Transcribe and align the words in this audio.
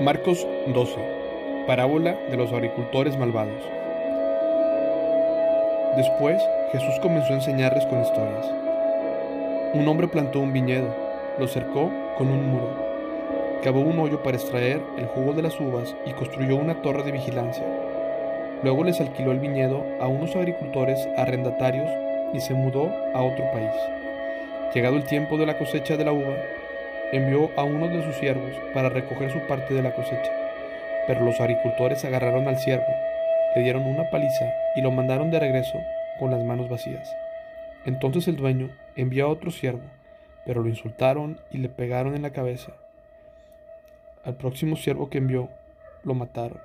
Marcos 0.00 0.46
12. 0.68 0.94
Parábola 1.66 2.16
de 2.30 2.36
los 2.36 2.52
agricultores 2.52 3.18
malvados. 3.18 3.60
Después 5.96 6.40
Jesús 6.70 6.94
comenzó 7.02 7.32
a 7.32 7.36
enseñarles 7.36 7.84
con 7.86 8.02
historias. 8.02 8.46
Un 9.74 9.88
hombre 9.88 10.06
plantó 10.06 10.38
un 10.38 10.52
viñedo, 10.52 10.94
lo 11.40 11.48
cercó 11.48 11.90
con 12.16 12.28
un 12.28 12.48
muro, 12.48 12.68
cavó 13.64 13.80
un 13.80 13.98
hoyo 13.98 14.22
para 14.22 14.36
extraer 14.36 14.80
el 14.98 15.06
jugo 15.06 15.32
de 15.32 15.42
las 15.42 15.58
uvas 15.58 15.96
y 16.06 16.12
construyó 16.12 16.54
una 16.54 16.80
torre 16.80 17.02
de 17.02 17.10
vigilancia. 17.10 17.64
Luego 18.62 18.84
les 18.84 19.00
alquiló 19.00 19.32
el 19.32 19.40
viñedo 19.40 19.84
a 20.00 20.06
unos 20.06 20.36
agricultores 20.36 21.08
arrendatarios 21.16 21.90
y 22.32 22.38
se 22.38 22.54
mudó 22.54 22.88
a 23.14 23.22
otro 23.22 23.50
país. 23.50 23.74
Llegado 24.72 24.94
el 24.94 25.02
tiempo 25.02 25.36
de 25.38 25.46
la 25.46 25.58
cosecha 25.58 25.96
de 25.96 26.04
la 26.04 26.12
uva, 26.12 26.36
envió 27.12 27.50
a 27.56 27.64
uno 27.64 27.88
de 27.88 28.02
sus 28.04 28.16
siervos 28.16 28.52
para 28.74 28.88
recoger 28.88 29.30
su 29.30 29.40
parte 29.46 29.74
de 29.74 29.82
la 29.82 29.94
cosecha. 29.94 30.32
Pero 31.06 31.24
los 31.24 31.40
agricultores 31.40 32.04
agarraron 32.04 32.48
al 32.48 32.58
siervo, 32.58 32.86
le 33.54 33.62
dieron 33.62 33.86
una 33.86 34.10
paliza 34.10 34.52
y 34.76 34.82
lo 34.82 34.90
mandaron 34.90 35.30
de 35.30 35.40
regreso 35.40 35.78
con 36.18 36.30
las 36.30 36.44
manos 36.44 36.68
vacías. 36.68 37.10
Entonces 37.86 38.28
el 38.28 38.36
dueño 38.36 38.70
envió 38.96 39.26
a 39.26 39.28
otro 39.28 39.50
siervo, 39.50 39.84
pero 40.44 40.62
lo 40.62 40.68
insultaron 40.68 41.40
y 41.50 41.58
le 41.58 41.68
pegaron 41.68 42.14
en 42.14 42.22
la 42.22 42.32
cabeza. 42.32 42.72
Al 44.24 44.36
próximo 44.36 44.76
siervo 44.76 45.08
que 45.08 45.18
envió, 45.18 45.48
lo 46.04 46.14
mataron. 46.14 46.60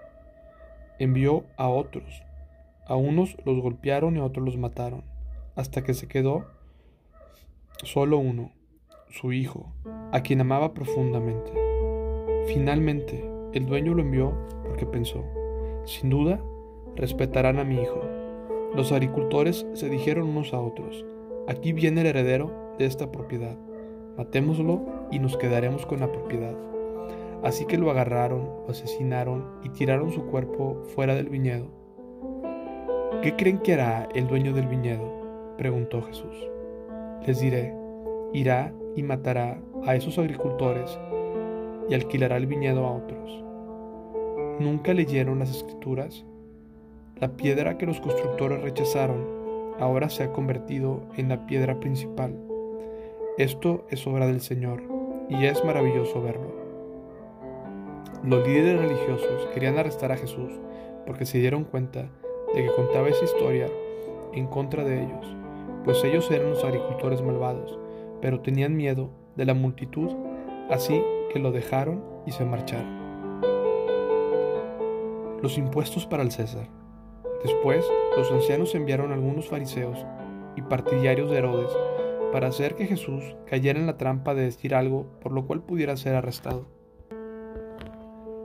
Envió 1.00 1.46
a 1.56 1.70
otros. 1.70 2.24
A 2.86 2.96
unos 2.96 3.38
los 3.46 3.62
golpearon 3.62 4.18
y 4.18 4.20
a 4.20 4.26
otros 4.26 4.46
los 4.46 4.58
mataron, 4.58 5.04
hasta 5.56 5.84
que 5.84 5.94
se 5.94 6.08
quedó 6.08 6.46
solo 7.84 8.18
uno, 8.18 8.52
su 9.14 9.32
hijo, 9.32 9.68
a 10.12 10.22
quien 10.22 10.42
amaba 10.42 10.74
profundamente. 10.74 11.52
Finalmente, 12.48 13.24
el 13.54 13.68
dueño 13.68 13.94
lo 13.94 14.02
envió 14.02 14.34
porque 14.64 14.88
pensó, 14.88 15.24
sin 15.86 16.10
duda, 16.10 16.42
respetarán 16.96 17.60
a 17.60 17.64
mi 17.64 17.76
hijo. 17.76 18.02
Los 18.76 18.92
agricultores 18.92 19.68
se 19.74 19.88
dijeron 19.88 20.30
unos 20.30 20.52
a 20.52 20.60
otros, 20.60 21.06
aquí 21.48 21.74
viene 21.74 22.02
el 22.02 22.08
heredero 22.08 22.74
de 22.80 22.86
esta 22.86 23.12
propiedad, 23.12 23.56
matémoslo 24.18 24.82
y 25.12 25.20
nos 25.20 25.38
quedaremos 25.38 25.86
con 25.86 26.00
la 26.00 26.12
propiedad. 26.12 26.58
Así 27.44 27.66
que 27.66 27.78
lo 27.78 27.92
agarraron, 27.92 28.50
lo 28.66 28.72
asesinaron 28.72 29.46
y 29.64 29.70
tiraron 29.70 30.12
su 30.12 30.26
cuerpo 30.26 30.82
fuera 30.96 31.14
del 31.14 31.30
viñedo. 31.30 31.68
¿Qué 33.22 33.36
creen 33.36 33.60
que 33.60 33.76
hará 33.76 34.10
el 34.16 34.26
dueño 34.26 34.54
del 34.54 34.68
viñedo? 34.68 35.56
preguntó 35.56 36.02
Jesús. 36.02 36.50
Les 37.28 37.40
diré, 37.40 37.76
irá 38.34 38.74
y 38.96 39.04
matará 39.04 39.60
a 39.86 39.96
esos 39.96 40.18
agricultores 40.18 41.00
y 41.90 41.94
alquilará 41.94 42.38
el 42.38 42.48
viñedo 42.48 42.86
a 42.86 42.96
otros. 42.96 43.44
¿Nunca 44.60 44.94
leyeron 44.94 45.40
las 45.40 45.50
escrituras? 45.50 46.26
La 47.20 47.30
piedra 47.36 47.78
que 47.78 47.86
los 47.86 48.00
constructores 48.00 48.62
rechazaron 48.62 49.26
ahora 49.80 50.10
se 50.10 50.24
ha 50.24 50.32
convertido 50.32 51.02
en 51.18 51.30
la 51.30 51.46
piedra 51.46 51.80
principal. 51.80 52.36
Esto 53.38 53.86
es 53.90 54.06
obra 54.06 54.28
del 54.28 54.42
Señor 54.42 54.84
y 55.30 55.46
es 55.46 55.64
maravilloso 55.66 56.22
verlo. 56.22 56.54
Los 58.24 58.48
líderes 58.48 58.80
religiosos 58.80 59.48
querían 59.54 59.78
arrestar 59.78 60.12
a 60.12 60.18
Jesús 60.18 60.52
porque 61.06 61.26
se 61.26 61.40
dieron 61.40 61.64
cuenta 61.64 62.10
de 62.54 62.64
que 62.64 62.76
contaba 62.76 63.10
esa 63.10 63.26
historia 63.26 63.68
en 64.34 64.48
contra 64.48 64.84
de 64.84 65.04
ellos, 65.04 65.36
pues 65.84 66.04
ellos 66.04 66.30
eran 66.32 66.52
los 66.52 66.64
agricultores 66.64 67.22
malvados, 67.22 67.78
pero 68.24 68.40
tenían 68.40 68.78
miedo 68.78 69.10
de 69.36 69.44
la 69.44 69.54
multitud, 69.54 70.10
así 70.70 71.04
que 71.34 71.40
lo 71.40 71.52
dejaron 71.52 72.02
y 72.26 72.32
se 72.32 72.46
marcharon. 72.46 73.42
Los 75.42 75.58
impuestos 75.58 76.06
para 76.06 76.24
el 76.24 76.32
César. 76.32 76.70
Después, 77.44 77.86
los 78.16 78.32
ancianos 78.32 78.76
enviaron 78.76 79.12
a 79.12 79.16
algunos 79.16 79.50
fariseos 79.50 80.06
y 80.56 80.62
partidarios 80.62 81.30
de 81.30 81.40
Herodes 81.40 81.70
para 82.32 82.48
hacer 82.48 82.76
que 82.76 82.86
Jesús 82.86 83.36
cayera 83.46 83.78
en 83.78 83.88
la 83.88 83.98
trampa 83.98 84.34
de 84.34 84.44
decir 84.44 84.74
algo 84.74 85.06
por 85.20 85.34
lo 85.34 85.46
cual 85.46 85.62
pudiera 85.62 85.98
ser 85.98 86.16
arrestado. 86.16 86.66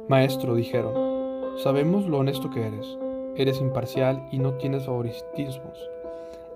Maestro, 0.08 0.56
dijeron, 0.56 1.56
sabemos 1.62 2.04
lo 2.08 2.18
honesto 2.18 2.50
que 2.50 2.66
eres, 2.66 2.98
eres 3.36 3.60
imparcial 3.60 4.26
y 4.32 4.40
no 4.40 4.54
tienes 4.54 4.86
favoritismos. 4.86 5.88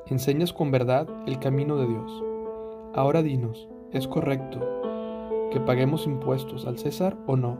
Enseñas 0.08 0.52
con 0.52 0.72
verdad 0.72 1.06
el 1.28 1.38
camino 1.38 1.76
de 1.76 1.86
Dios. 1.86 2.31
Ahora 2.94 3.22
dinos, 3.22 3.68
¿Es 3.92 4.08
correcto 4.08 4.58
que 5.50 5.60
paguemos 5.60 6.06
impuestos 6.06 6.66
al 6.66 6.78
César 6.78 7.14
o 7.26 7.36
no? 7.36 7.58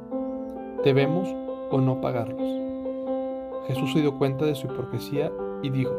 ¿Debemos 0.82 1.28
o 1.70 1.78
no 1.78 2.00
pagarlos? 2.00 2.48
Jesús 3.66 3.92
se 3.92 4.00
dio 4.00 4.16
cuenta 4.16 4.46
de 4.46 4.54
su 4.54 4.66
hipocresía 4.66 5.30
y 5.62 5.68
dijo, 5.68 5.92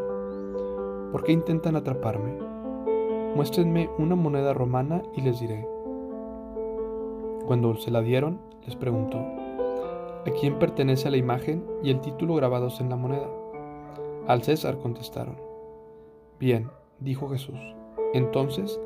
¿por 1.11 1.23
qué 1.23 1.33
intentan 1.33 1.75
atraparme? 1.75 2.33
Muéstrenme 3.35 3.91
una 3.99 4.15
moneda 4.15 4.53
romana 4.53 5.03
y 5.15 5.21
les 5.21 5.39
diré. 5.39 5.67
Cuando 7.45 7.75
se 7.75 7.91
la 7.91 8.01
dieron, 8.01 8.39
les 8.65 8.75
preguntó, 8.75 9.19
¿a 9.19 10.31
quién 10.39 10.57
pertenece 10.57 11.11
la 11.11 11.17
imagen 11.17 11.63
y 11.83 11.91
el 11.91 12.01
título 12.01 12.33
grabados 12.33 12.81
en 12.81 12.89
la 12.89 12.95
moneda? 12.95 13.29
Al 14.25 14.41
César 14.41 14.79
contestaron. 14.79 15.37
Bien, 16.39 16.71
dijo 16.99 17.29
Jesús, 17.29 17.59
entonces 18.15 18.79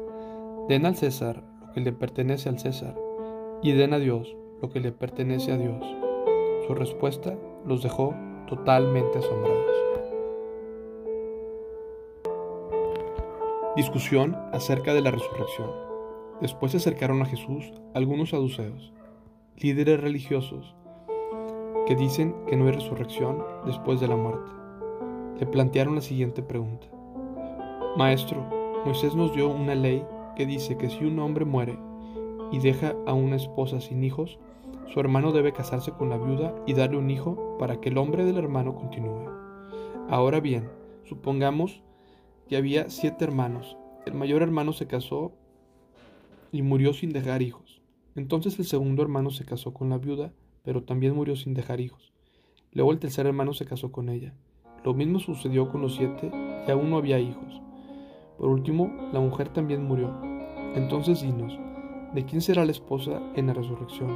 Den 0.67 0.85
al 0.85 0.97
César 0.97 1.43
lo 1.61 1.71
que 1.71 1.79
le 1.79 1.93
pertenece 1.93 2.49
al 2.49 2.59
César, 2.59 2.93
y 3.61 3.71
den 3.71 3.93
a 3.93 3.99
Dios 3.99 4.35
lo 4.61 4.69
que 4.69 4.81
le 4.81 4.91
pertenece 4.91 5.53
a 5.53 5.57
Dios. 5.57 5.81
Su 6.67 6.73
respuesta 6.73 7.37
los 7.65 7.83
dejó 7.83 8.13
totalmente 8.47 9.19
asombrados. 9.19 9.65
Discusión 13.77 14.35
acerca 14.51 14.93
de 14.93 15.01
la 15.01 15.11
resurrección. 15.11 15.71
Después 16.41 16.73
se 16.73 16.79
acercaron 16.79 17.21
a 17.21 17.25
Jesús 17.25 17.71
algunos 17.93 18.31
saduceos, 18.31 18.91
líderes 19.55 20.01
religiosos, 20.01 20.75
que 21.85 21.95
dicen 21.95 22.35
que 22.47 22.57
no 22.57 22.65
hay 22.65 22.73
resurrección 22.73 23.41
después 23.65 24.01
de 24.01 24.09
la 24.09 24.17
muerte. 24.17 24.51
Le 25.39 25.45
plantearon 25.45 25.95
la 25.95 26.01
siguiente 26.01 26.41
pregunta. 26.41 26.87
Maestro, 27.95 28.45
Moisés 28.83 29.15
nos 29.15 29.33
dio 29.33 29.47
una 29.47 29.73
ley 29.73 30.03
que 30.37 30.45
dice 30.45 30.77
que 30.77 30.91
si 30.91 31.03
un 31.03 31.17
hombre 31.17 31.45
muere 31.45 31.79
y 32.51 32.59
deja 32.59 32.95
a 33.07 33.13
una 33.13 33.37
esposa 33.37 33.81
sin 33.81 34.03
hijos, 34.03 34.37
su 34.93 34.99
hermano 34.99 35.31
debe 35.31 35.51
casarse 35.51 35.91
con 35.93 36.09
la 36.09 36.19
viuda 36.19 36.53
y 36.67 36.75
darle 36.75 36.97
un 36.97 37.09
hijo 37.09 37.57
para 37.57 37.81
que 37.81 37.89
el 37.89 37.97
hombre 37.97 38.23
del 38.23 38.37
hermano 38.37 38.75
continúe. 38.75 39.25
Ahora 40.07 40.39
bien, 40.39 40.69
supongamos 41.05 41.81
que 42.47 42.55
había 42.55 42.91
siete 42.91 43.25
hermanos. 43.25 43.77
El 44.05 44.13
mayor 44.13 44.43
hermano 44.43 44.73
se 44.73 44.85
casó 44.85 45.31
y 46.51 46.61
murió 46.61 46.93
sin 46.93 47.13
dejar 47.13 47.41
hijos. 47.41 47.81
Entonces 48.15 48.59
el 48.59 48.65
segundo 48.65 49.01
hermano 49.01 49.31
se 49.31 49.43
casó 49.43 49.73
con 49.73 49.89
la 49.89 49.97
viuda, 49.97 50.33
pero 50.61 50.83
también 50.83 51.15
murió 51.15 51.35
sin 51.35 51.55
dejar 51.55 51.81
hijos. 51.81 52.13
Luego 52.73 52.91
el 52.91 52.99
tercer 52.99 53.25
hermano 53.25 53.53
se 53.53 53.65
casó 53.65 53.91
con 53.91 54.07
ella. 54.07 54.35
Lo 54.85 54.93
mismo 54.93 55.17
sucedió 55.17 55.71
con 55.71 55.81
los 55.81 55.95
siete 55.95 56.29
y 56.67 56.69
aún 56.69 56.91
no 56.91 56.97
había 56.97 57.17
hijos. 57.17 57.63
Por 58.37 58.49
último, 58.49 58.91
la 59.11 59.19
mujer 59.19 59.49
también 59.49 59.83
murió. 59.83 60.13
Entonces 60.75 61.21
dinos, 61.21 61.57
¿de 62.13 62.25
quién 62.25 62.41
será 62.41 62.65
la 62.65 62.71
esposa 62.71 63.21
en 63.35 63.47
la 63.47 63.53
resurrección? 63.53 64.15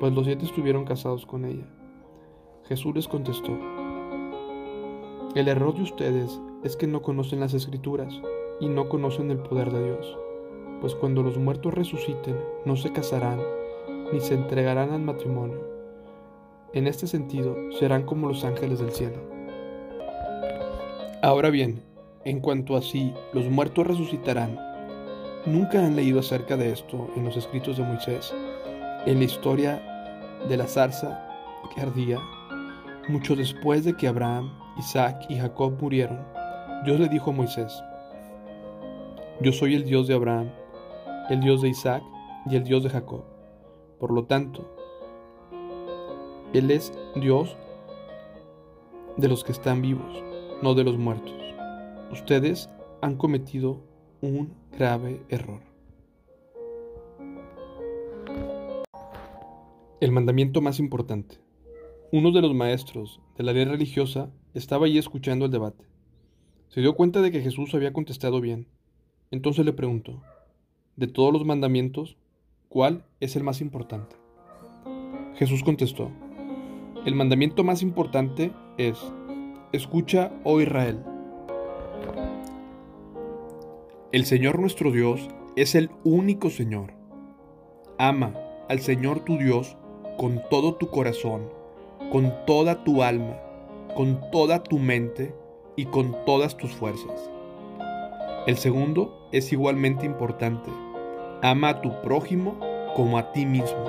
Pues 0.00 0.12
los 0.12 0.26
siete 0.26 0.44
estuvieron 0.44 0.84
casados 0.84 1.24
con 1.24 1.44
ella. 1.44 1.66
Jesús 2.64 2.94
les 2.94 3.08
contestó, 3.08 3.52
el 5.34 5.48
error 5.48 5.74
de 5.74 5.82
ustedes 5.82 6.40
es 6.62 6.76
que 6.76 6.86
no 6.86 7.02
conocen 7.02 7.40
las 7.40 7.54
escrituras 7.54 8.20
y 8.60 8.68
no 8.68 8.88
conocen 8.88 9.32
el 9.32 9.38
poder 9.38 9.72
de 9.72 9.84
Dios, 9.84 10.16
pues 10.80 10.94
cuando 10.94 11.24
los 11.24 11.38
muertos 11.38 11.74
resuciten 11.74 12.38
no 12.64 12.76
se 12.76 12.92
casarán 12.92 13.40
ni 14.12 14.20
se 14.20 14.34
entregarán 14.34 14.92
al 14.92 15.00
matrimonio. 15.00 15.58
En 16.72 16.86
este 16.86 17.08
sentido 17.08 17.56
serán 17.72 18.04
como 18.04 18.28
los 18.28 18.44
ángeles 18.44 18.78
del 18.78 18.92
cielo. 18.92 19.16
Ahora 21.20 21.50
bien, 21.50 21.82
en 22.24 22.40
cuanto 22.40 22.76
a 22.76 22.82
si 22.82 23.12
los 23.32 23.48
muertos 23.50 23.86
resucitarán, 23.86 24.58
¿nunca 25.46 25.84
han 25.84 25.94
leído 25.94 26.20
acerca 26.20 26.56
de 26.56 26.72
esto 26.72 27.10
en 27.16 27.24
los 27.24 27.36
escritos 27.36 27.76
de 27.76 27.84
Moisés, 27.84 28.34
en 29.06 29.18
la 29.18 29.24
historia 29.24 29.82
de 30.48 30.56
la 30.56 30.66
zarza 30.66 31.28
que 31.74 31.82
ardía? 31.82 32.18
Mucho 33.08 33.36
después 33.36 33.84
de 33.84 33.94
que 33.94 34.08
Abraham, 34.08 34.50
Isaac 34.78 35.26
y 35.28 35.36
Jacob 35.36 35.74
murieron, 35.80 36.24
Dios 36.84 36.98
le 36.98 37.08
dijo 37.08 37.30
a 37.30 37.34
Moisés, 37.34 37.82
Yo 39.40 39.52
soy 39.52 39.74
el 39.74 39.84
Dios 39.84 40.06
de 40.06 40.14
Abraham, 40.14 40.50
el 41.28 41.40
Dios 41.40 41.60
de 41.60 41.68
Isaac 41.68 42.02
y 42.46 42.56
el 42.56 42.64
Dios 42.64 42.82
de 42.82 42.90
Jacob. 42.90 43.24
Por 43.98 44.12
lo 44.12 44.24
tanto, 44.24 44.74
Él 46.54 46.70
es 46.70 46.92
Dios 47.16 47.56
de 49.18 49.28
los 49.28 49.44
que 49.44 49.52
están 49.52 49.82
vivos, 49.82 50.22
no 50.62 50.74
de 50.74 50.84
los 50.84 50.96
muertos 50.96 51.43
ustedes 52.14 52.70
han 53.02 53.16
cometido 53.16 53.82
un 54.20 54.54
grave 54.78 55.20
error. 55.28 55.60
El 60.00 60.12
mandamiento 60.12 60.60
más 60.60 60.78
importante. 60.78 61.38
Uno 62.12 62.30
de 62.30 62.40
los 62.40 62.54
maestros 62.54 63.20
de 63.36 63.42
la 63.42 63.52
ley 63.52 63.64
religiosa 63.64 64.30
estaba 64.54 64.86
allí 64.86 64.98
escuchando 64.98 65.46
el 65.46 65.50
debate. 65.50 65.84
Se 66.68 66.80
dio 66.80 66.94
cuenta 66.94 67.20
de 67.20 67.32
que 67.32 67.40
Jesús 67.40 67.74
había 67.74 67.92
contestado 67.92 68.40
bien. 68.40 68.68
Entonces 69.32 69.64
le 69.64 69.72
preguntó, 69.72 70.22
de 70.94 71.08
todos 71.08 71.32
los 71.32 71.44
mandamientos, 71.44 72.16
¿cuál 72.68 73.04
es 73.18 73.34
el 73.34 73.42
más 73.42 73.60
importante? 73.60 74.14
Jesús 75.34 75.64
contestó, 75.64 76.12
el 77.04 77.16
mandamiento 77.16 77.64
más 77.64 77.82
importante 77.82 78.52
es, 78.78 78.98
escucha, 79.72 80.32
oh 80.44 80.60
Israel. 80.60 81.13
El 84.14 84.26
Señor 84.26 84.60
nuestro 84.60 84.92
Dios 84.92 85.28
es 85.56 85.74
el 85.74 85.90
único 86.04 86.48
Señor. 86.48 86.92
Ama 87.98 88.32
al 88.68 88.78
Señor 88.78 89.24
tu 89.24 89.38
Dios 89.38 89.76
con 90.16 90.40
todo 90.50 90.76
tu 90.76 90.86
corazón, 90.86 91.50
con 92.12 92.32
toda 92.46 92.84
tu 92.84 93.02
alma, 93.02 93.40
con 93.96 94.20
toda 94.30 94.62
tu 94.62 94.78
mente 94.78 95.34
y 95.74 95.86
con 95.86 96.14
todas 96.26 96.56
tus 96.56 96.70
fuerzas. 96.70 97.28
El 98.46 98.56
segundo 98.56 99.28
es 99.32 99.52
igualmente 99.52 100.06
importante. 100.06 100.70
Ama 101.42 101.70
a 101.70 101.82
tu 101.82 102.00
prójimo 102.00 102.56
como 102.94 103.18
a 103.18 103.32
ti 103.32 103.44
mismo. 103.44 103.84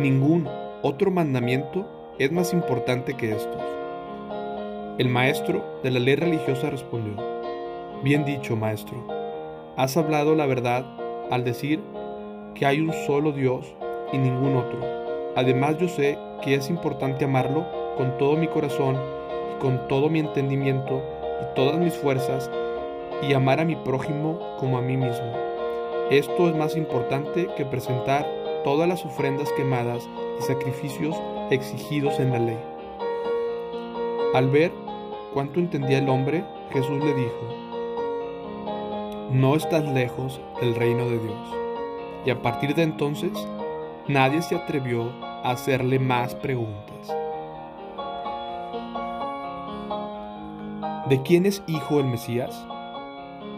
Ningún 0.00 0.48
otro 0.82 1.12
mandamiento 1.12 1.86
es 2.18 2.32
más 2.32 2.52
importante 2.52 3.14
que 3.14 3.36
estos. 3.36 3.62
El 4.98 5.08
maestro 5.10 5.64
de 5.84 5.92
la 5.92 6.00
ley 6.00 6.16
religiosa 6.16 6.70
respondió, 6.70 7.14
Bien 8.06 8.24
dicho, 8.24 8.54
maestro, 8.54 9.04
has 9.76 9.96
hablado 9.96 10.36
la 10.36 10.46
verdad 10.46 10.86
al 11.28 11.42
decir 11.42 11.80
que 12.54 12.64
hay 12.64 12.80
un 12.80 12.92
solo 13.04 13.32
Dios 13.32 13.74
y 14.12 14.18
ningún 14.18 14.54
otro. 14.54 14.78
Además 15.34 15.76
yo 15.78 15.88
sé 15.88 16.16
que 16.40 16.54
es 16.54 16.70
importante 16.70 17.24
amarlo 17.24 17.66
con 17.96 18.16
todo 18.16 18.36
mi 18.36 18.46
corazón 18.46 18.96
y 19.52 19.60
con 19.60 19.88
todo 19.88 20.08
mi 20.08 20.20
entendimiento 20.20 21.02
y 21.42 21.54
todas 21.56 21.78
mis 21.78 21.94
fuerzas 21.94 22.48
y 23.28 23.34
amar 23.34 23.58
a 23.58 23.64
mi 23.64 23.74
prójimo 23.74 24.38
como 24.60 24.78
a 24.78 24.82
mí 24.82 24.96
mismo. 24.96 25.32
Esto 26.08 26.48
es 26.48 26.54
más 26.54 26.76
importante 26.76 27.48
que 27.56 27.64
presentar 27.64 28.24
todas 28.62 28.88
las 28.88 29.04
ofrendas 29.04 29.50
quemadas 29.56 30.08
y 30.38 30.42
sacrificios 30.44 31.16
exigidos 31.50 32.20
en 32.20 32.30
la 32.30 32.38
ley. 32.38 32.58
Al 34.32 34.48
ver 34.48 34.70
cuánto 35.34 35.58
entendía 35.58 35.98
el 35.98 36.08
hombre, 36.08 36.44
Jesús 36.70 37.02
le 37.02 37.12
dijo, 37.12 37.65
no 39.30 39.56
estás 39.56 39.84
lejos 39.92 40.40
del 40.60 40.74
reino 40.74 41.04
de 41.06 41.18
Dios. 41.18 41.54
Y 42.24 42.30
a 42.30 42.42
partir 42.42 42.74
de 42.74 42.82
entonces, 42.82 43.32
nadie 44.08 44.42
se 44.42 44.54
atrevió 44.54 45.10
a 45.22 45.50
hacerle 45.50 45.98
más 45.98 46.34
preguntas. 46.34 47.14
¿De 51.08 51.22
quién 51.22 51.46
es 51.46 51.62
hijo 51.66 52.00
el 52.00 52.06
Mesías? 52.06 52.66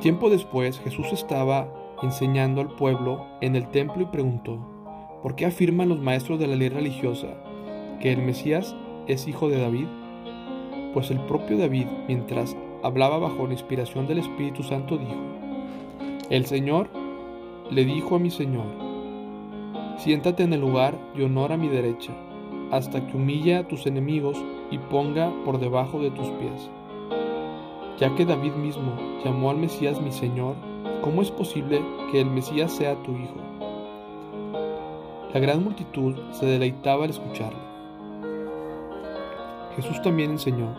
Tiempo 0.01 0.31
después 0.31 0.79
Jesús 0.81 1.07
estaba 1.13 1.69
enseñando 2.03 2.61
al 2.61 2.69
pueblo 2.69 3.27
en 3.41 3.57
el 3.57 3.69
templo 3.69 4.03
y 4.03 4.07
preguntó, 4.07 4.59
¿por 5.23 5.35
qué 5.35 5.47
afirman 5.47 5.89
los 5.89 6.01
maestros 6.01 6.39
de 6.39 6.47
la 6.47 6.57
ley 6.57 6.69
religiosa 6.69 7.29
que 8.01 8.13
el 8.13 8.23
Mesías 8.23 8.77
es 9.07 9.27
hijo 9.27 9.49
de 9.49 9.61
David? 9.61 9.87
Pues 10.95 11.11
el 11.11 11.21
propio 11.21 11.59
David, 11.59 11.87
mientras 12.07 12.57
hablaba 12.83 13.19
bajo 13.19 13.47
la 13.47 13.55
inspiración 13.55 14.07
del 14.07 14.19
Espíritu 14.19 14.63
Santo, 14.63 14.97
dijo, 14.97 15.38
El 16.31 16.45
Señor 16.45 16.91
le 17.71 17.87
dijo 17.87 18.17
a 18.17 18.19
mi 18.19 18.29
Señor, 18.29 18.67
Siéntate 19.97 20.43
en 20.43 20.53
el 20.53 20.61
lugar 20.61 20.99
y 21.17 21.23
honor 21.23 21.53
a 21.53 21.57
mi 21.57 21.69
derecha, 21.69 22.13
hasta 22.71 23.07
que 23.07 23.17
humille 23.17 23.57
a 23.57 23.67
tus 23.67 23.87
enemigos 23.87 24.37
y 24.71 24.77
ponga 24.77 25.33
por 25.47 25.59
debajo 25.59 26.03
de 26.03 26.11
tus 26.11 26.29
pies. 26.33 26.69
Ya 27.99 28.15
que 28.15 28.27
David 28.27 28.53
mismo 28.53 28.93
llamó 29.25 29.49
al 29.49 29.57
Mesías 29.57 30.03
mi 30.03 30.13
Señor, 30.13 30.55
¿cómo 31.01 31.23
es 31.23 31.31
posible 31.31 31.81
que 32.13 32.21
el 32.21 32.31
Mesías 32.31 32.73
sea 32.73 33.03
tu 33.05 33.13
hijo? 33.13 33.37
La 35.33 35.41
gran 35.41 35.65
multitud 35.65 36.15
se 36.33 36.45
deleitaba 36.45 37.05
al 37.05 37.11
escucharlo. 37.11 37.59
Jesús 39.77 40.03
también 40.03 40.33
enseñó, 40.33 40.77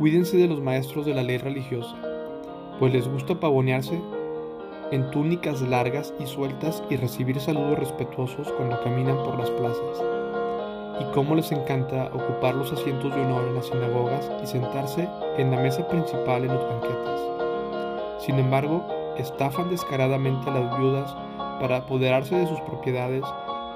cuídense 0.00 0.36
de 0.36 0.48
los 0.48 0.60
maestros 0.60 1.06
de 1.06 1.14
la 1.14 1.22
ley 1.22 1.38
religiosa, 1.38 1.94
pues 2.80 2.92
les 2.92 3.06
gusta 3.06 3.38
pavonearse 3.38 4.00
en 4.90 5.10
túnicas 5.10 5.60
largas 5.62 6.14
y 6.18 6.26
sueltas 6.26 6.82
y 6.88 6.96
recibir 6.96 7.40
saludos 7.40 7.78
respetuosos 7.78 8.50
cuando 8.52 8.82
caminan 8.82 9.16
por 9.18 9.38
las 9.38 9.50
plazas. 9.50 10.02
Y 11.00 11.04
cómo 11.12 11.34
les 11.34 11.52
encanta 11.52 12.10
ocupar 12.12 12.54
los 12.54 12.72
asientos 12.72 13.14
de 13.14 13.20
honor 13.20 13.48
en 13.48 13.54
las 13.54 13.66
sinagogas 13.66 14.30
y 14.42 14.46
sentarse 14.46 15.08
en 15.36 15.50
la 15.50 15.58
mesa 15.58 15.86
principal 15.88 16.44
en 16.44 16.54
los 16.54 16.64
banquetes. 16.64 17.20
Sin 18.18 18.38
embargo, 18.38 18.86
estafan 19.16 19.70
descaradamente 19.70 20.48
a 20.50 20.54
las 20.54 20.78
viudas 20.78 21.14
para 21.60 21.78
apoderarse 21.78 22.36
de 22.36 22.46
sus 22.46 22.60
propiedades 22.60 23.24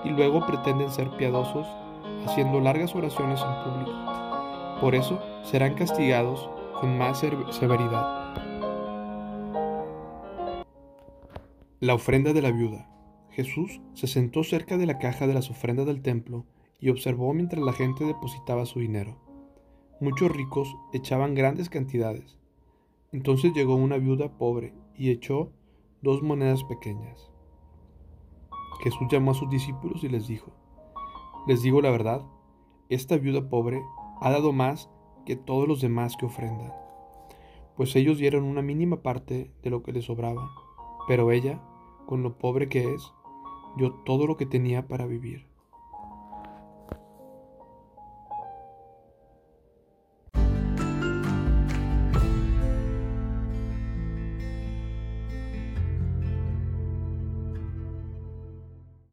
y 0.05 0.11
luego 0.11 0.47
pretenden 0.47 0.91
ser 0.91 1.11
piadosos 1.11 1.67
haciendo 2.27 2.61
largas 2.61 2.95
oraciones 2.95 3.41
en 3.41 3.65
público. 3.65 4.79
Por 4.81 4.95
eso 4.95 5.19
serán 5.43 5.75
castigados 5.75 6.49
con 6.81 6.99
más 6.99 7.19
severidad. 7.51 8.22
La 11.83 11.95
ofrenda 11.95 12.33
de 12.33 12.43
la 12.43 12.53
viuda. 12.53 12.89
Jesús 13.31 13.81
se 13.95 14.07
sentó 14.07 14.45
cerca 14.45 14.79
de 14.79 14.87
la 14.87 15.01
caja 15.01 15.27
de 15.27 15.35
las 15.35 15.51
ofrendas 15.51 15.85
del 15.85 16.01
templo 16.01 16.47
y 16.79 16.91
observó 16.91 17.35
mientras 17.35 17.61
la 17.61 17.73
gente 17.73 18.05
depositaba 18.05 18.67
su 18.67 18.79
dinero. 18.79 19.19
Muchos 20.01 20.31
ricos 20.31 20.77
echaban 20.93 21.35
grandes 21.35 21.69
cantidades. 21.69 22.39
Entonces 23.11 23.53
llegó 23.53 23.75
una 23.75 23.97
viuda 23.97 24.39
pobre 24.39 24.73
y 24.95 25.11
echó 25.11 25.51
dos 26.03 26.23
monedas 26.23 26.63
pequeñas. 26.63 27.33
Jesús 28.85 29.09
llamó 29.11 29.33
a 29.33 29.35
sus 29.35 29.51
discípulos 29.51 30.05
y 30.05 30.09
les 30.09 30.29
dijo, 30.29 30.53
Les 31.49 31.63
digo 31.63 31.83
la 31.83 31.91
verdad, 31.91 32.25
esta 32.91 33.17
viuda 33.17 33.49
pobre 33.49 33.83
ha 34.21 34.31
dado 34.31 34.53
más 34.53 34.89
que 35.27 35.35
todos 35.35 35.67
los 35.67 35.81
demás 35.81 36.17
que 36.17 36.27
ofrendan, 36.27 36.73
pues 37.77 37.97
ellos 37.97 38.19
dieron 38.19 38.45
una 38.45 38.63
mínima 38.63 39.03
parte 39.03 39.51
de 39.65 39.71
lo 39.71 39.83
que 39.83 39.91
les 39.91 40.05
sobraba, 40.05 40.49
pero 41.09 41.33
ella 41.33 41.61
con 42.07 42.23
lo 42.23 42.39
pobre 42.39 42.69
que 42.69 42.95
es, 42.95 43.13
dio 43.77 43.93
todo 44.05 44.27
lo 44.27 44.37
que 44.37 44.47
tenía 44.47 44.89
para 44.89 45.07
vivir. 45.07 45.52